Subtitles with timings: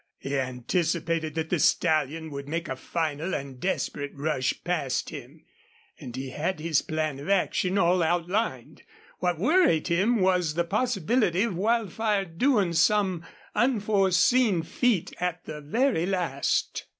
[0.17, 5.45] He anticipated that the stallion would make a final and desperate rush past him;
[5.99, 8.81] and he had his plan of action all outlined.
[9.19, 16.07] What worried him was the possibility of Wildfire doing some unforeseen feat at the very
[16.07, 16.87] last.